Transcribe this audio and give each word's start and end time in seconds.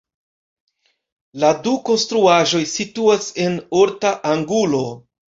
La 1.41 1.49
du 1.67 1.73
konstruaĵoj 1.89 2.61
situas 2.71 3.27
en 3.43 3.59
orta 3.83 4.15
angulo. 4.31 4.81